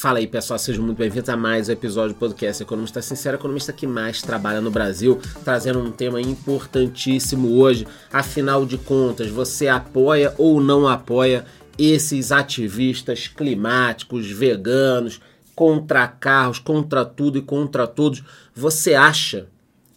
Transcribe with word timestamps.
Fala 0.00 0.18
aí, 0.18 0.26
pessoal, 0.26 0.58
sejam 0.58 0.82
muito 0.82 0.96
bem-vindos 0.96 1.28
a 1.28 1.36
mais 1.36 1.68
um 1.68 1.72
episódio 1.72 2.14
do 2.14 2.18
podcast 2.18 2.62
Economista 2.62 3.02
Sincero, 3.02 3.36
economista 3.36 3.70
que 3.70 3.86
mais 3.86 4.22
trabalha 4.22 4.58
no 4.58 4.70
Brasil, 4.70 5.20
trazendo 5.44 5.78
um 5.78 5.92
tema 5.92 6.18
importantíssimo 6.18 7.58
hoje. 7.58 7.86
Afinal 8.10 8.64
de 8.64 8.78
contas, 8.78 9.28
você 9.28 9.68
apoia 9.68 10.34
ou 10.38 10.58
não 10.58 10.88
apoia 10.88 11.44
esses 11.76 12.32
ativistas 12.32 13.28
climáticos, 13.28 14.26
veganos, 14.30 15.20
contra 15.54 16.08
carros, 16.08 16.58
contra 16.58 17.04
tudo 17.04 17.36
e 17.36 17.42
contra 17.42 17.86
todos? 17.86 18.24
Você 18.54 18.94
acha 18.94 19.48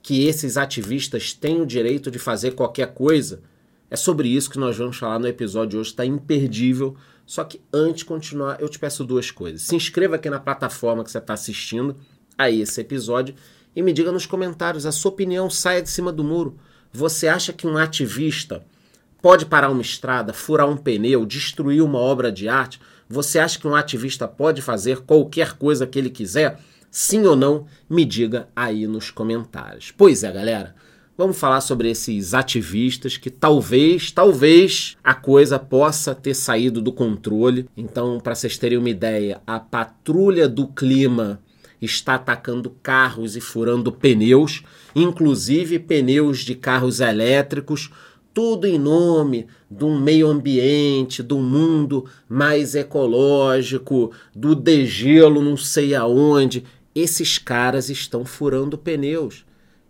que 0.01 0.27
esses 0.27 0.57
ativistas 0.57 1.31
têm 1.31 1.61
o 1.61 1.65
direito 1.65 2.11
de 2.11 2.19
fazer 2.19 2.55
qualquer 2.55 2.93
coisa? 2.93 3.39
É 3.89 3.95
sobre 3.95 4.27
isso 4.27 4.49
que 4.49 4.59
nós 4.59 4.75
vamos 4.75 4.97
falar 4.97 5.17
no 5.17 5.29
episódio 5.29 5.69
de 5.69 5.77
hoje, 5.77 5.91
está 5.91 6.05
imperdível. 6.05 6.97
Só 7.25 7.43
que 7.43 7.61
antes 7.71 7.99
de 7.99 8.05
continuar, 8.05 8.59
eu 8.59 8.69
te 8.69 8.77
peço 8.77 9.03
duas 9.03 9.31
coisas. 9.31 9.61
Se 9.63 9.75
inscreva 9.75 10.15
aqui 10.15 10.29
na 10.29 10.39
plataforma 10.39 11.03
que 11.03 11.11
você 11.11 11.17
está 11.17 11.33
assistindo 11.33 11.95
a 12.37 12.49
esse 12.49 12.81
episódio 12.81 13.35
e 13.75 13.81
me 13.81 13.93
diga 13.93 14.11
nos 14.11 14.25
comentários 14.25 14.85
a 14.85 14.91
sua 14.91 15.11
opinião, 15.11 15.49
saia 15.49 15.81
de 15.81 15.89
cima 15.89 16.11
do 16.11 16.23
muro. 16.23 16.57
Você 16.91 17.27
acha 17.27 17.53
que 17.53 17.65
um 17.65 17.77
ativista 17.77 18.63
pode 19.21 19.45
parar 19.45 19.69
uma 19.69 19.81
estrada, 19.81 20.33
furar 20.33 20.69
um 20.69 20.77
pneu, 20.77 21.25
destruir 21.25 21.81
uma 21.81 21.97
obra 21.97 22.31
de 22.31 22.47
arte? 22.47 22.79
Você 23.09 23.39
acha 23.39 23.57
que 23.57 23.67
um 23.67 23.75
ativista 23.75 24.27
pode 24.27 24.61
fazer 24.61 25.01
qualquer 25.01 25.53
coisa 25.53 25.87
que 25.87 25.97
ele 25.97 26.09
quiser? 26.09 26.59
Sim 26.91 27.25
ou 27.25 27.35
não? 27.35 27.65
Me 27.89 28.05
diga 28.05 28.47
aí 28.55 28.85
nos 28.85 29.09
comentários. 29.09 29.91
Pois 29.91 30.23
é, 30.23 30.31
galera. 30.31 30.75
Vamos 31.15 31.37
falar 31.37 31.61
sobre 31.61 31.91
esses 31.91 32.33
ativistas 32.33 33.17
que 33.17 33.29
talvez, 33.29 34.11
talvez 34.11 34.97
a 35.03 35.13
coisa 35.13 35.59
possa 35.59 36.15
ter 36.15 36.33
saído 36.33 36.81
do 36.81 36.91
controle. 36.91 37.69
Então, 37.77 38.19
para 38.19 38.33
vocês 38.33 38.57
terem 38.57 38.79
uma 38.79 38.89
ideia, 38.89 39.39
a 39.45 39.59
patrulha 39.59 40.49
do 40.49 40.65
clima 40.65 41.39
está 41.79 42.15
atacando 42.15 42.75
carros 42.81 43.35
e 43.35 43.41
furando 43.41 43.91
pneus, 43.91 44.63
inclusive 44.95 45.77
pneus 45.77 46.39
de 46.39 46.55
carros 46.55 46.99
elétricos, 46.99 47.91
tudo 48.33 48.65
em 48.65 48.79
nome 48.79 49.45
do 49.69 49.91
meio 49.91 50.27
ambiente, 50.27 51.21
do 51.21 51.37
mundo 51.37 52.05
mais 52.27 52.73
ecológico, 52.73 54.11
do 54.33 54.55
degelo 54.55 55.43
não 55.43 55.57
sei 55.57 55.93
aonde. 55.93 56.63
Esses 56.95 57.37
caras 57.37 57.91
estão 57.91 58.25
furando 58.25 58.79
pneus. 58.79 59.45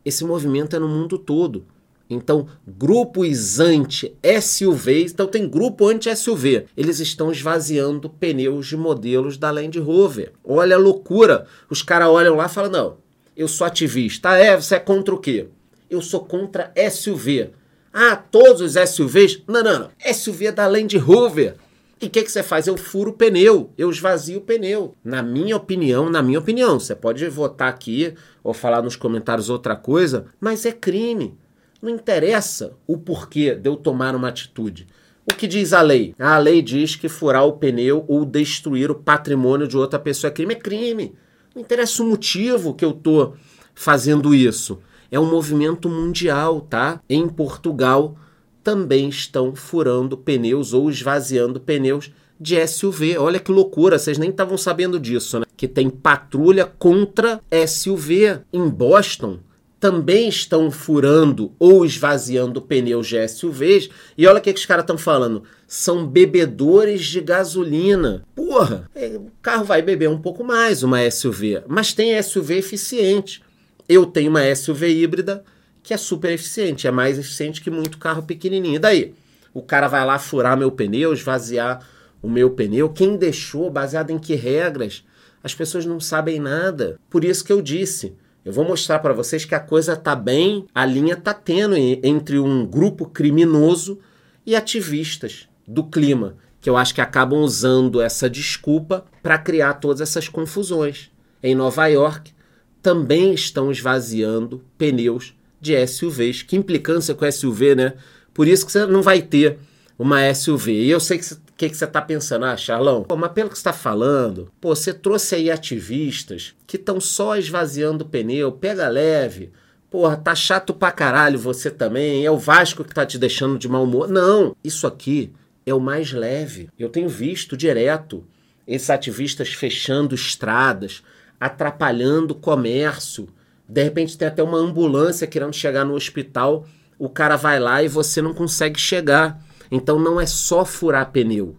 Esse 0.06 0.24
movimento 0.24 0.76
é 0.76 0.80
no 0.80 0.88
mundo 0.88 1.18
todo. 1.18 1.66
Então, 2.10 2.48
grupos 2.68 3.60
anti-SUV, 3.60 5.06
então 5.06 5.26
tem 5.26 5.48
grupo 5.48 5.88
anti-SUV. 5.88 6.66
Eles 6.76 7.00
estão 7.00 7.32
esvaziando 7.32 8.10
pneus 8.10 8.68
de 8.68 8.78
modelos 8.78 9.38
da 9.38 9.50
Land 9.50 9.80
Rover. 9.80 10.34
Olha 10.44 10.76
a 10.76 10.80
loucura. 10.80 11.48
Os 11.70 11.82
caras 11.82 12.10
olham 12.10 12.36
lá 12.36 12.46
e 12.46 12.50
falam: 12.50 12.72
não, 12.72 12.98
eu 13.36 13.48
sou 13.48 13.66
ativista. 13.66 14.32
Ah, 14.32 14.38
é? 14.38 14.56
Você 14.56 14.76
é 14.76 14.80
contra 14.80 15.14
o 15.16 15.20
quê? 15.20 15.48
Eu 15.90 16.02
sou 16.02 16.22
contra 16.22 16.72
SUV. 16.92 17.52
Ah, 17.92 18.16
todos 18.16 18.62
os 18.62 18.90
SUVs? 18.90 19.42
Não, 19.48 19.64
não, 19.64 19.80
não. 19.80 19.90
SUV 20.14 20.48
é 20.48 20.52
da 20.52 20.66
Land 20.66 20.98
Rover. 20.98 21.56
E 22.02 22.08
o 22.08 22.10
que, 22.10 22.24
que 22.24 22.32
você 22.32 22.44
faz? 22.44 22.68
Eu 22.68 22.76
furo 22.76 23.12
o 23.12 23.14
pneu, 23.14 23.72
eu 23.78 23.90
esvazio 23.90 24.40
o 24.40 24.42
pneu. 24.42 24.96
Na 25.04 25.24
minha 25.24 25.56
opinião, 25.56 26.10
na 26.10 26.22
minha 26.22 26.40
opinião, 26.40 26.80
você 26.80 26.96
pode 26.96 27.28
votar 27.30 27.70
aqui 27.70 28.14
ou 28.44 28.54
falar 28.54 28.82
nos 28.82 28.96
comentários 28.96 29.50
outra 29.50 29.76
coisa, 29.76 30.26
mas 30.40 30.66
é 30.66 30.72
crime. 30.72 31.38
Não 31.82 31.90
interessa 31.90 32.74
o 32.88 32.98
porquê 32.98 33.56
de 33.56 33.70
eu 33.70 33.76
tomar 33.76 34.16
uma 34.16 34.30
atitude. 34.30 34.88
O 35.30 35.34
que 35.34 35.48
diz 35.48 35.72
a 35.72 35.82
lei? 35.82 36.14
A 36.20 36.38
lei 36.38 36.62
diz 36.62 36.96
que 36.96 37.08
furar 37.08 37.46
o 37.46 37.54
pneu 37.54 38.04
ou 38.08 38.26
destruir 38.26 38.92
o 38.92 38.96
patrimônio 38.96 39.68
de 39.68 39.78
outra 39.78 39.98
pessoa 39.98 40.30
é 40.30 40.34
crime. 40.34 40.54
É 40.54 40.58
crime. 40.58 41.16
Não 41.56 41.62
interessa 41.62 42.04
o 42.04 42.06
motivo 42.06 42.74
que 42.74 42.84
eu 42.84 42.92
estou 42.92 43.36
fazendo 43.74 44.36
isso. 44.36 44.80
É 45.10 45.20
um 45.20 45.30
movimento 45.30 45.88
mundial, 45.88 46.62
tá? 46.62 47.02
Em 47.10 47.28
Portugal, 47.30 48.18
também 48.64 49.10
estão 49.10 49.56
furando 49.56 50.18
pneus 50.18 50.74
ou 50.74 50.90
esvaziando 50.90 51.60
pneus 51.60 52.12
de 52.40 52.66
SUV. 52.66 53.18
Olha 53.18 53.40
que 53.40 53.52
loucura, 53.52 54.00
vocês 54.00 54.18
nem 54.18 54.30
estavam 54.30 54.58
sabendo 54.58 55.00
disso, 55.00 55.40
né? 55.40 55.46
Que 55.56 55.68
tem 55.68 55.90
patrulha 55.90 56.66
contra 56.66 57.42
SUV 57.68 58.40
em 58.52 58.68
Boston. 58.70 59.40
Também 59.80 60.30
estão 60.30 60.72
furando 60.72 61.52
ou 61.60 61.86
esvaziando 61.86 62.62
pneus 62.62 63.06
de 63.06 63.28
SUVs. 63.28 63.90
E 64.18 64.26
olha 64.26 64.40
o 64.40 64.42
que, 64.42 64.54
que 64.54 64.60
os 64.60 64.66
caras 64.66 64.84
estão 64.84 64.98
falando. 64.98 65.44
São 65.68 66.08
bebedores 66.08 67.04
de 67.06 67.20
gasolina. 67.20 68.24
Porra, 68.34 68.90
é, 68.96 69.08
o 69.18 69.30
carro 69.42 69.66
vai 69.66 69.82
beber 69.82 70.10
um 70.10 70.18
pouco 70.18 70.42
mais, 70.42 70.84
uma 70.84 71.10
SUV. 71.12 71.64
Mas 71.68 71.92
tem 71.92 72.22
SUV 72.22 72.58
eficiente. 72.60 73.44
Eu 73.88 74.06
tenho 74.06 74.30
uma 74.30 74.56
SUV 74.56 74.88
híbrida 74.88 75.44
que 75.84 75.94
é 75.94 75.98
super 75.98 76.32
eficiente, 76.32 76.88
é 76.88 76.92
mais 76.92 77.20
eficiente 77.20 77.62
que 77.62 77.70
muito 77.70 77.98
carro 77.98 78.24
pequenininho. 78.24 78.76
E 78.76 78.80
daí? 78.80 79.14
O 79.54 79.62
cara 79.62 79.88
vai 79.88 80.04
lá 80.06 80.18
furar 80.18 80.58
meu 80.58 80.72
pneu, 80.72 81.14
esvaziar 81.14 81.86
o 82.22 82.30
meu 82.30 82.50
pneu. 82.52 82.90
Quem 82.90 83.18
deixou? 83.18 83.70
Baseado 83.70 84.10
em 84.10 84.18
que 84.18 84.34
regras? 84.34 85.04
As 85.44 85.54
pessoas 85.54 85.86
não 85.86 86.00
sabem 86.00 86.40
nada. 86.40 86.98
Por 87.10 87.24
isso 87.24 87.44
que 87.44 87.52
eu 87.52 87.62
disse. 87.62 88.16
Eu 88.46 88.52
vou 88.52 88.66
mostrar 88.66 89.00
para 89.00 89.14
vocês 89.14 89.46
que 89.46 89.54
a 89.54 89.60
coisa 89.60 89.96
tá 89.96 90.16
bem, 90.16 90.66
a 90.74 90.86
linha 90.86 91.16
tá 91.16 91.34
tênue 91.34 92.00
entre 92.04 92.40
um 92.40 92.66
grupo 92.66 93.06
criminoso 93.06 94.00
e 94.46 94.56
ativistas 94.56 95.48
do 95.66 95.84
clima, 95.84 96.36
que 96.60 96.70
eu 96.70 96.76
acho 96.76 96.94
que 96.94 97.00
acabam 97.00 97.40
usando 97.40 98.02
essa 98.02 98.30
desculpa 98.30 99.06
para 99.22 99.38
criar 99.38 99.76
todas 99.76 100.02
essas 100.02 100.28
confusões. 100.28 101.10
Em 101.42 101.56
Nova 101.56 101.88
York 101.88 102.34
também 102.82 103.34
estão 103.34 103.72
esvaziando 103.72 104.62
pneus 104.78 105.34
de 105.64 105.88
SUVs. 105.88 106.44
Que 106.44 106.56
implicância 106.56 107.16
com 107.16 107.30
SUV, 107.32 107.76
né? 107.76 107.94
Por 108.34 108.48
isso 108.48 108.66
que 108.66 108.72
você 108.72 108.86
não 108.86 109.02
vai 109.02 109.22
ter 109.22 109.58
uma 109.98 110.34
SUV. 110.34 110.72
E 110.74 110.90
eu 110.90 111.00
sei 111.00 111.18
que 111.18 111.34
o 111.34 111.38
que, 111.56 111.70
que 111.70 111.78
você 111.78 111.86
está 111.86 112.02
pensando, 112.02 112.46
ah, 112.46 112.58
Charlão, 112.58 113.04
pô, 113.04 113.16
mas 113.16 113.32
pelo 113.32 113.50
que 113.50 113.56
você 113.56 113.62
está 113.62 113.74
falando, 113.74 114.52
pô, 114.60 114.76
você 114.76 114.92
trouxe 114.92 115.36
aí 115.36 115.52
ativistas 115.52 116.56
que 116.66 116.78
estão 116.78 117.00
só 117.00 117.38
esvaziando 117.38 118.04
o 118.04 118.08
pneu, 118.08 118.52
pega 118.52 118.88
leve. 118.90 119.52
Porra, 119.90 120.18
tá 120.18 120.34
chato 120.34 120.74
pra 120.74 120.92
caralho 120.92 121.38
você 121.38 121.70
também. 121.70 122.26
É 122.26 122.32
o 122.32 122.40
Vasco 122.40 122.84
que 122.84 122.94
tá 122.94 123.06
te 123.06 123.20
deixando 123.20 123.60
de 123.60 123.70
mau 123.70 123.84
humor. 123.84 124.10
Não, 124.10 124.56
isso 124.64 124.88
aqui 124.88 125.32
é 125.66 125.74
o 125.74 125.80
mais 125.80 126.12
leve. 126.12 126.70
Eu 126.78 126.90
tenho 126.90 127.08
visto 127.08 127.56
direto 127.56 128.26
esses 128.68 128.90
ativistas 128.90 129.54
fechando 129.54 130.16
estradas, 130.16 131.04
atrapalhando 131.40 132.32
o 132.32 132.40
comércio 132.40 133.30
de 133.68 133.84
repente 133.84 134.18
tem 134.18 134.28
até 134.28 134.44
uma 134.44 134.58
ambulância 134.58 135.28
querendo 135.28 135.54
chegar 135.54 135.86
no 135.86 135.96
hospital, 135.96 136.66
o 136.98 137.10
cara 137.10 137.36
vai 137.36 137.60
lá 137.60 137.82
e 137.82 137.88
você 137.88 138.22
não 138.22 138.34
consegue 138.34 138.80
chegar. 138.80 139.44
Então 139.72 140.00
não 140.00 140.20
é 140.20 140.26
só 140.26 140.64
furar 140.64 141.12
pneu. 141.12 141.58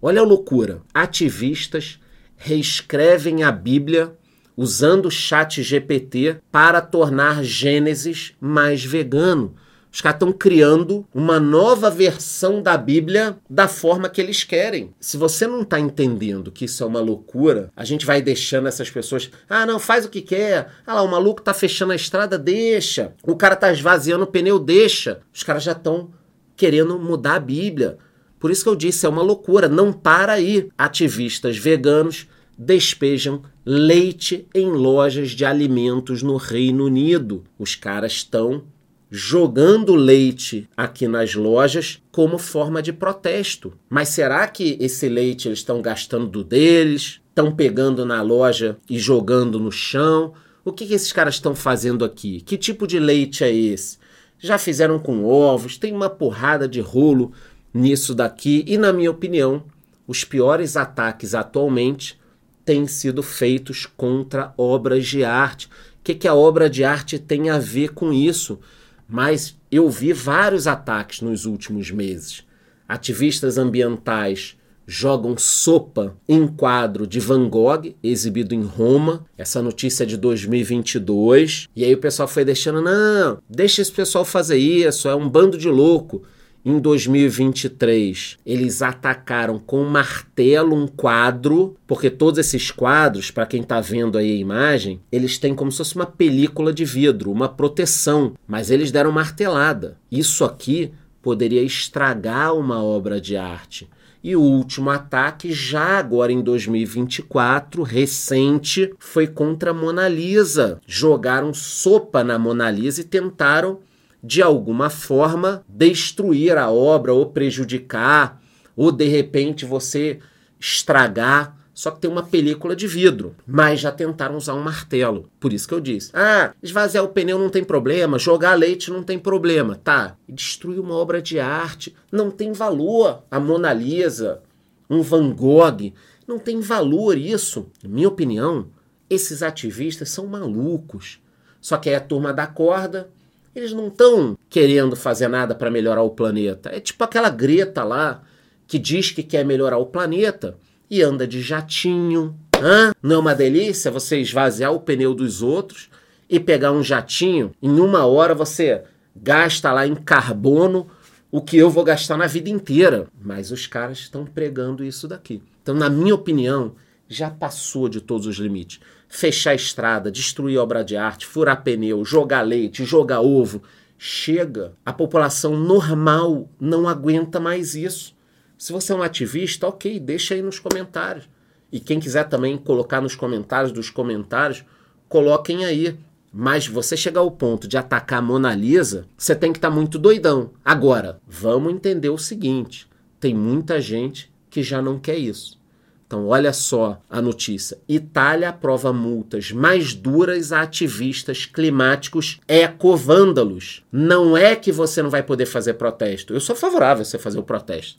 Olha 0.00 0.20
a 0.20 0.24
loucura. 0.24 0.82
Ativistas 0.94 1.98
reescrevem 2.36 3.42
a 3.42 3.50
Bíblia 3.50 4.16
usando 4.56 5.06
o 5.06 5.10
chat 5.10 5.62
GPT 5.62 6.38
para 6.50 6.80
tornar 6.80 7.42
Gênesis 7.42 8.34
mais 8.40 8.84
vegano. 8.84 9.54
Os 9.96 10.02
caras 10.02 10.16
estão 10.16 10.30
criando 10.30 11.06
uma 11.14 11.40
nova 11.40 11.88
versão 11.90 12.60
da 12.60 12.76
Bíblia 12.76 13.38
da 13.48 13.66
forma 13.66 14.10
que 14.10 14.20
eles 14.20 14.44
querem. 14.44 14.94
Se 15.00 15.16
você 15.16 15.46
não 15.46 15.62
está 15.62 15.80
entendendo 15.80 16.52
que 16.52 16.66
isso 16.66 16.84
é 16.84 16.86
uma 16.86 17.00
loucura, 17.00 17.72
a 17.74 17.82
gente 17.82 18.04
vai 18.04 18.20
deixando 18.20 18.68
essas 18.68 18.90
pessoas. 18.90 19.30
Ah, 19.48 19.64
não, 19.64 19.78
faz 19.78 20.04
o 20.04 20.10
que 20.10 20.20
quer. 20.20 20.70
Ah 20.86 20.92
lá, 20.92 21.02
o 21.02 21.10
maluco 21.10 21.40
tá 21.40 21.54
fechando 21.54 21.94
a 21.94 21.96
estrada, 21.96 22.38
deixa. 22.38 23.14
O 23.26 23.36
cara 23.36 23.56
tá 23.56 23.72
esvaziando 23.72 24.24
o 24.24 24.26
pneu, 24.26 24.58
deixa. 24.58 25.22
Os 25.32 25.42
caras 25.42 25.62
já 25.62 25.72
estão 25.72 26.10
querendo 26.54 26.98
mudar 26.98 27.36
a 27.36 27.40
Bíblia. 27.40 27.96
Por 28.38 28.50
isso 28.50 28.64
que 28.64 28.68
eu 28.68 28.76
disse, 28.76 29.06
é 29.06 29.08
uma 29.08 29.22
loucura. 29.22 29.66
Não 29.66 29.94
para 29.94 30.34
aí. 30.34 30.68
Ativistas 30.76 31.56
veganos 31.56 32.26
despejam 32.58 33.40
leite 33.64 34.46
em 34.54 34.66
lojas 34.68 35.30
de 35.30 35.46
alimentos 35.46 36.22
no 36.22 36.36
Reino 36.36 36.84
Unido. 36.84 37.44
Os 37.58 37.74
caras 37.74 38.12
estão 38.12 38.64
jogando 39.10 39.94
leite 39.94 40.68
aqui 40.76 41.06
nas 41.06 41.34
lojas 41.34 42.02
como 42.10 42.38
forma 42.38 42.82
de 42.82 42.92
protesto. 42.92 43.72
Mas 43.88 44.08
será 44.08 44.46
que 44.48 44.76
esse 44.80 45.08
leite 45.08 45.48
eles 45.48 45.60
estão 45.60 45.80
gastando 45.80 46.26
do 46.26 46.42
deles? 46.42 47.20
Estão 47.28 47.54
pegando 47.54 48.04
na 48.04 48.22
loja 48.22 48.78
e 48.88 48.98
jogando 48.98 49.60
no 49.60 49.70
chão? 49.70 50.32
O 50.64 50.72
que, 50.72 50.86
que 50.86 50.94
esses 50.94 51.12
caras 51.12 51.34
estão 51.34 51.54
fazendo 51.54 52.04
aqui? 52.04 52.40
Que 52.40 52.58
tipo 52.58 52.86
de 52.86 52.98
leite 52.98 53.44
é 53.44 53.54
esse? 53.54 53.98
Já 54.38 54.58
fizeram 54.58 54.98
com 54.98 55.24
ovos, 55.24 55.78
tem 55.78 55.92
uma 55.92 56.10
porrada 56.10 56.68
de 56.68 56.80
rolo 56.80 57.32
nisso 57.72 58.14
daqui, 58.14 58.64
e 58.66 58.76
na 58.76 58.92
minha 58.92 59.10
opinião, 59.10 59.62
os 60.06 60.24
piores 60.24 60.76
ataques 60.76 61.34
atualmente 61.34 62.18
têm 62.64 62.86
sido 62.86 63.22
feitos 63.22 63.86
contra 63.86 64.52
obras 64.56 65.06
de 65.06 65.22
arte. 65.22 65.66
O 65.66 65.70
que, 66.02 66.14
que 66.14 66.28
a 66.28 66.34
obra 66.34 66.68
de 66.68 66.84
arte 66.84 67.18
tem 67.18 67.48
a 67.48 67.58
ver 67.58 67.90
com 67.90 68.12
isso? 68.12 68.58
Mas 69.08 69.56
eu 69.70 69.88
vi 69.88 70.12
vários 70.12 70.66
ataques 70.66 71.20
nos 71.20 71.46
últimos 71.46 71.90
meses. 71.90 72.44
Ativistas 72.88 73.58
ambientais 73.58 74.56
jogam 74.86 75.36
sopa 75.36 76.16
em 76.28 76.46
quadro 76.46 77.06
de 77.06 77.18
Van 77.18 77.48
Gogh, 77.48 77.94
exibido 78.02 78.54
em 78.54 78.62
Roma. 78.62 79.26
Essa 79.36 79.60
notícia 79.60 80.04
é 80.04 80.06
de 80.06 80.16
2022. 80.16 81.68
E 81.74 81.84
aí 81.84 81.92
o 81.92 81.98
pessoal 81.98 82.28
foi 82.28 82.44
deixando, 82.44 82.80
não, 82.80 83.38
deixa 83.48 83.82
esse 83.82 83.90
pessoal 83.90 84.24
fazer 84.24 84.58
isso, 84.58 85.08
é 85.08 85.14
um 85.14 85.28
bando 85.28 85.58
de 85.58 85.68
louco. 85.68 86.22
Em 86.68 86.80
2023, 86.80 88.38
eles 88.44 88.82
atacaram 88.82 89.56
com 89.56 89.82
um 89.82 89.88
martelo 89.88 90.74
um 90.74 90.88
quadro, 90.88 91.76
porque 91.86 92.10
todos 92.10 92.40
esses 92.40 92.72
quadros, 92.72 93.30
para 93.30 93.46
quem 93.46 93.60
está 93.60 93.80
vendo 93.80 94.18
aí 94.18 94.32
a 94.32 94.36
imagem, 94.36 95.00
eles 95.12 95.38
têm 95.38 95.54
como 95.54 95.70
se 95.70 95.78
fosse 95.78 95.94
uma 95.94 96.06
película 96.06 96.72
de 96.72 96.84
vidro, 96.84 97.30
uma 97.30 97.48
proteção, 97.48 98.34
mas 98.48 98.68
eles 98.68 98.90
deram 98.90 99.12
martelada. 99.12 99.96
Isso 100.10 100.44
aqui 100.44 100.90
poderia 101.22 101.62
estragar 101.62 102.52
uma 102.56 102.82
obra 102.82 103.20
de 103.20 103.36
arte. 103.36 103.88
E 104.20 104.34
o 104.34 104.42
último 104.42 104.90
ataque, 104.90 105.52
já 105.52 106.00
agora 106.00 106.32
em 106.32 106.42
2024, 106.42 107.84
recente, 107.84 108.92
foi 108.98 109.28
contra 109.28 109.70
a 109.70 109.74
Mona 109.74 110.08
Lisa. 110.08 110.80
Jogaram 110.84 111.54
sopa 111.54 112.24
na 112.24 112.36
Mona 112.36 112.68
Lisa 112.72 113.02
e 113.02 113.04
tentaram, 113.04 113.78
de 114.26 114.42
alguma 114.42 114.90
forma, 114.90 115.64
destruir 115.68 116.58
a 116.58 116.70
obra 116.70 117.14
ou 117.14 117.26
prejudicar, 117.26 118.42
ou 118.74 118.90
de 118.90 119.06
repente 119.06 119.64
você 119.64 120.18
estragar 120.58 121.56
só 121.76 121.90
que 121.90 122.00
tem 122.00 122.10
uma 122.10 122.22
película 122.22 122.74
de 122.74 122.86
vidro. 122.86 123.36
Mas 123.46 123.80
já 123.80 123.92
tentaram 123.92 124.34
usar 124.34 124.54
um 124.54 124.62
martelo. 124.62 125.30
Por 125.38 125.52
isso 125.52 125.68
que 125.68 125.74
eu 125.74 125.80
disse: 125.80 126.10
ah, 126.14 126.54
esvaziar 126.62 127.04
o 127.04 127.08
pneu 127.08 127.38
não 127.38 127.50
tem 127.50 127.62
problema, 127.62 128.18
jogar 128.18 128.54
leite 128.54 128.90
não 128.90 129.02
tem 129.02 129.18
problema. 129.18 129.76
Tá, 129.76 130.16
destruir 130.26 130.80
uma 130.80 130.94
obra 130.94 131.20
de 131.20 131.38
arte 131.38 131.94
não 132.10 132.30
tem 132.30 132.50
valor. 132.54 133.22
A 133.30 133.38
Mona 133.38 133.74
Lisa, 133.74 134.40
um 134.88 135.02
Van 135.02 135.30
Gogh, 135.30 135.92
não 136.26 136.38
tem 136.38 136.60
valor 136.60 137.18
isso. 137.18 137.66
Na 137.82 137.90
minha 137.90 138.08
opinião, 138.08 138.68
esses 139.10 139.42
ativistas 139.42 140.08
são 140.08 140.26
malucos. 140.26 141.20
Só 141.60 141.76
que 141.76 141.90
é 141.90 141.96
a 141.96 142.00
turma 142.00 142.32
da 142.32 142.46
corda, 142.46 143.10
eles 143.56 143.72
não 143.72 143.88
estão 143.88 144.36
querendo 144.50 144.94
fazer 144.94 145.28
nada 145.28 145.54
para 145.54 145.70
melhorar 145.70 146.02
o 146.02 146.10
planeta. 146.10 146.68
É 146.70 146.78
tipo 146.78 147.02
aquela 147.02 147.30
Greta 147.30 147.82
lá 147.82 148.22
que 148.66 148.78
diz 148.78 149.10
que 149.10 149.22
quer 149.22 149.46
melhorar 149.46 149.78
o 149.78 149.86
planeta 149.86 150.58
e 150.90 151.02
anda 151.02 151.26
de 151.26 151.40
jatinho. 151.40 152.36
Hã? 152.60 152.92
Não 153.02 153.16
é 153.16 153.18
uma 153.18 153.34
delícia 153.34 153.90
você 153.90 154.18
esvaziar 154.20 154.74
o 154.74 154.80
pneu 154.80 155.14
dos 155.14 155.42
outros 155.42 155.88
e 156.28 156.38
pegar 156.38 156.70
um 156.70 156.82
jatinho? 156.82 157.52
Em 157.62 157.80
uma 157.80 158.04
hora 158.04 158.34
você 158.34 158.82
gasta 159.14 159.72
lá 159.72 159.86
em 159.86 159.94
carbono 159.94 160.86
o 161.30 161.40
que 161.40 161.56
eu 161.56 161.70
vou 161.70 161.82
gastar 161.82 162.18
na 162.18 162.26
vida 162.26 162.50
inteira. 162.50 163.06
Mas 163.18 163.50
os 163.50 163.66
caras 163.66 163.98
estão 163.98 164.26
pregando 164.26 164.84
isso 164.84 165.08
daqui. 165.08 165.42
Então, 165.62 165.74
na 165.74 165.88
minha 165.88 166.14
opinião, 166.14 166.74
já 167.08 167.30
passou 167.30 167.88
de 167.88 168.00
todos 168.00 168.26
os 168.26 168.36
limites. 168.36 168.80
Fechar 169.08 169.54
estrada, 169.54 170.10
destruir 170.10 170.58
obra 170.58 170.84
de 170.84 170.96
arte, 170.96 171.26
furar 171.26 171.62
pneu, 171.62 172.04
jogar 172.04 172.42
leite, 172.42 172.84
jogar 172.84 173.20
ovo. 173.20 173.62
Chega. 173.98 174.74
A 174.84 174.92
população 174.92 175.56
normal 175.56 176.48
não 176.60 176.88
aguenta 176.88 177.40
mais 177.40 177.74
isso. 177.74 178.14
Se 178.58 178.72
você 178.72 178.92
é 178.92 178.96
um 178.96 179.02
ativista, 179.02 179.68
ok, 179.68 180.00
deixa 180.00 180.34
aí 180.34 180.42
nos 180.42 180.58
comentários. 180.58 181.28
E 181.70 181.78
quem 181.78 182.00
quiser 182.00 182.24
também 182.28 182.56
colocar 182.56 183.00
nos 183.00 183.14
comentários 183.14 183.72
dos 183.72 183.90
comentários, 183.90 184.64
coloquem 185.08 185.64
aí. 185.64 185.98
Mas 186.32 186.66
você 186.66 186.96
chegar 186.96 187.20
ao 187.20 187.30
ponto 187.30 187.66
de 187.66 187.78
atacar 187.78 188.18
a 188.18 188.22
Mona 188.22 188.54
Lisa, 188.54 189.06
você 189.16 189.34
tem 189.34 189.52
que 189.52 189.58
estar 189.58 189.70
tá 189.70 189.74
muito 189.74 189.98
doidão. 189.98 190.50
Agora, 190.64 191.20
vamos 191.26 191.72
entender 191.72 192.10
o 192.10 192.18
seguinte: 192.18 192.86
tem 193.18 193.34
muita 193.34 193.80
gente 193.80 194.30
que 194.50 194.62
já 194.62 194.82
não 194.82 194.98
quer 194.98 195.16
isso. 195.16 195.58
Então, 196.06 196.28
olha 196.28 196.52
só 196.52 197.02
a 197.10 197.20
notícia: 197.20 197.78
Itália 197.88 198.50
aprova 198.50 198.92
multas 198.92 199.50
mais 199.50 199.92
duras 199.92 200.52
a 200.52 200.62
ativistas 200.62 201.46
climáticos 201.46 202.40
ecovândalos. 202.46 203.84
Não 203.90 204.36
é 204.36 204.54
que 204.54 204.70
você 204.70 205.02
não 205.02 205.10
vai 205.10 205.22
poder 205.22 205.46
fazer 205.46 205.74
protesto. 205.74 206.32
Eu 206.32 206.40
sou 206.40 206.54
favorável 206.54 207.02
a 207.02 207.04
você 207.04 207.18
fazer 207.18 207.38
o 207.38 207.42
protesto. 207.42 207.98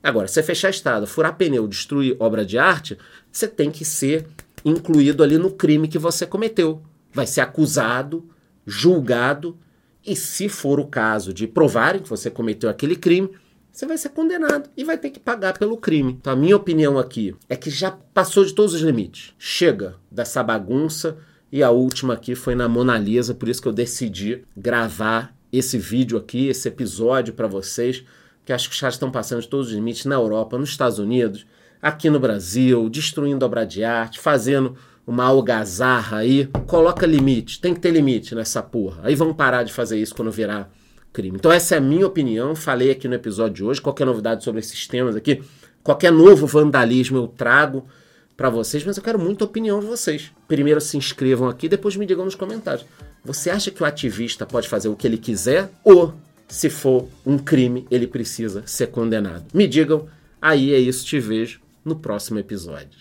Agora, 0.00 0.28
você 0.28 0.42
fechar 0.42 0.68
a 0.68 0.70
estrada, 0.70 1.06
furar 1.06 1.36
pneu, 1.36 1.66
destruir 1.66 2.16
obra 2.20 2.46
de 2.46 2.56
arte, 2.56 2.96
você 3.32 3.48
tem 3.48 3.70
que 3.70 3.84
ser 3.84 4.26
incluído 4.64 5.24
ali 5.24 5.36
no 5.36 5.50
crime 5.50 5.88
que 5.88 5.98
você 5.98 6.24
cometeu. 6.24 6.80
Vai 7.12 7.26
ser 7.26 7.40
acusado, 7.40 8.24
julgado, 8.64 9.58
e 10.06 10.14
se 10.14 10.48
for 10.48 10.78
o 10.78 10.86
caso 10.86 11.34
de 11.34 11.48
provarem 11.48 12.00
que 12.00 12.08
você 12.08 12.30
cometeu 12.30 12.70
aquele 12.70 12.94
crime, 12.94 13.30
você 13.78 13.86
vai 13.86 13.96
ser 13.96 14.08
condenado 14.08 14.68
e 14.76 14.82
vai 14.82 14.98
ter 14.98 15.10
que 15.10 15.20
pagar 15.20 15.56
pelo 15.56 15.76
crime. 15.76 16.14
Então, 16.20 16.32
a 16.32 16.36
minha 16.36 16.56
opinião 16.56 16.98
aqui 16.98 17.36
é 17.48 17.54
que 17.54 17.70
já 17.70 17.92
passou 17.92 18.44
de 18.44 18.52
todos 18.52 18.74
os 18.74 18.80
limites. 18.80 19.32
Chega 19.38 19.94
dessa 20.10 20.42
bagunça. 20.42 21.16
E 21.52 21.62
a 21.62 21.70
última 21.70 22.14
aqui 22.14 22.34
foi 22.34 22.56
na 22.56 22.68
Mona 22.68 22.98
Lisa, 22.98 23.32
por 23.32 23.48
isso 23.48 23.62
que 23.62 23.68
eu 23.68 23.72
decidi 23.72 24.42
gravar 24.54 25.32
esse 25.52 25.78
vídeo 25.78 26.18
aqui, 26.18 26.48
esse 26.48 26.68
episódio 26.68 27.32
para 27.32 27.46
vocês 27.46 28.04
que 28.44 28.52
acho 28.52 28.68
que 28.68 28.80
caras 28.80 28.96
estão 28.96 29.10
passando 29.10 29.42
de 29.42 29.48
todos 29.48 29.68
os 29.68 29.72
limites 29.72 30.06
na 30.06 30.16
Europa, 30.16 30.58
nos 30.58 30.70
Estados 30.70 30.98
Unidos, 30.98 31.46
aqui 31.80 32.10
no 32.10 32.18
Brasil, 32.18 32.88
destruindo 32.90 33.46
obra 33.46 33.64
de 33.64 33.84
arte, 33.84 34.18
fazendo 34.18 34.74
uma 35.06 35.24
algazarra 35.24 36.18
aí. 36.18 36.50
Coloca 36.66 37.06
limite, 37.06 37.60
tem 37.60 37.74
que 37.74 37.80
ter 37.80 37.92
limite 37.92 38.34
nessa 38.34 38.62
porra. 38.62 39.02
Aí 39.04 39.14
vão 39.14 39.32
parar 39.32 39.62
de 39.62 39.72
fazer 39.72 40.00
isso 40.00 40.14
quando 40.14 40.32
virar 40.32 40.68
crime. 41.12 41.36
Então 41.36 41.50
essa 41.50 41.74
é 41.74 41.78
a 41.78 41.80
minha 41.80 42.06
opinião, 42.06 42.54
falei 42.54 42.90
aqui 42.90 43.08
no 43.08 43.14
episódio 43.14 43.54
de 43.54 43.64
hoje. 43.64 43.80
Qualquer 43.80 44.04
novidade 44.04 44.44
sobre 44.44 44.60
esses 44.60 44.86
temas 44.86 45.16
aqui, 45.16 45.42
qualquer 45.82 46.12
novo 46.12 46.46
vandalismo 46.46 47.18
eu 47.18 47.26
trago 47.26 47.86
para 48.36 48.48
vocês, 48.48 48.84
mas 48.84 48.96
eu 48.96 49.02
quero 49.02 49.18
muita 49.18 49.44
opinião 49.44 49.80
de 49.80 49.86
vocês. 49.86 50.30
Primeiro 50.46 50.80
se 50.80 50.96
inscrevam 50.96 51.48
aqui, 51.48 51.68
depois 51.68 51.96
me 51.96 52.06
digam 52.06 52.24
nos 52.24 52.34
comentários. 52.36 52.86
Você 53.24 53.50
acha 53.50 53.70
que 53.70 53.82
o 53.82 53.86
ativista 53.86 54.46
pode 54.46 54.68
fazer 54.68 54.88
o 54.88 54.96
que 54.96 55.06
ele 55.06 55.18
quiser 55.18 55.70
ou 55.82 56.14
se 56.48 56.70
for 56.70 57.08
um 57.26 57.36
crime, 57.36 57.86
ele 57.90 58.06
precisa 58.06 58.62
ser 58.64 58.86
condenado. 58.86 59.44
Me 59.52 59.66
digam, 59.66 60.08
aí 60.40 60.72
é 60.72 60.78
isso, 60.78 61.04
te 61.04 61.20
vejo 61.20 61.60
no 61.84 61.96
próximo 61.96 62.38
episódio. 62.38 62.96